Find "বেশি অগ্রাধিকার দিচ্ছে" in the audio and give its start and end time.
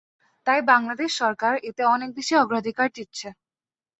2.17-3.27